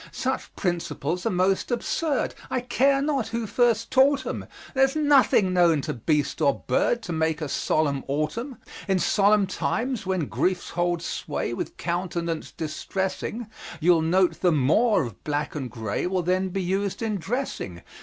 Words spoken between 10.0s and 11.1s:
when grief holds